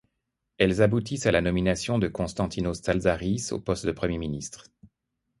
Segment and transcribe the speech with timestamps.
[0.57, 4.65] Elles aboutissent à la nomination de Konstantinos Tsaldaris au poste de Premier ministre.